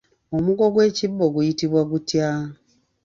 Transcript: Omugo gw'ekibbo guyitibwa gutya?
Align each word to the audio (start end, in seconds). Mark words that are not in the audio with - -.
Omugo 0.35 0.65
gw'ekibbo 0.73 1.25
guyitibwa 1.33 1.81
gutya? 1.91 2.29